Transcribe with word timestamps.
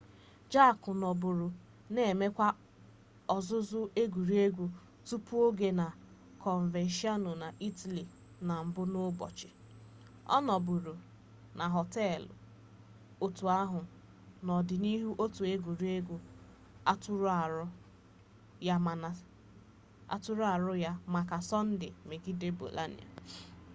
jarque 0.51 0.91
nọbụrụ 1.01 1.47
na-emewa 1.93 2.47
ọzụzụ 3.35 3.79
egwuregwu 4.01 4.65
tupu-oge 5.07 5.69
na 5.79 5.85
coverciano 6.43 7.31
na 7.41 7.47
itali 7.67 8.03
na 8.47 8.55
mbụ 8.67 8.81
n'ụbọchị 8.91 9.49
ọ 10.35 10.37
nọbụrụ 10.47 10.93
na 11.57 11.65
họteelụ 11.75 12.33
otu 13.25 13.45
ahụ 13.59 13.79
n'ọdịnihu 14.45 15.09
otu 15.23 15.41
egwuregwu 15.53 16.15
atụrụ 16.91 17.27
arọ 20.53 20.73
ya 20.83 20.91
maka 21.13 21.37
sọnde 21.49 21.87
megide 22.07 22.49
bolonia 22.59 23.07